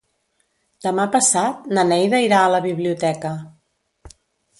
Demà 0.85 1.03
passat 1.15 1.67
na 1.77 1.83
Neida 1.89 2.21
irà 2.29 2.39
a 2.45 2.49
la 2.55 2.63
biblioteca. 2.65 3.33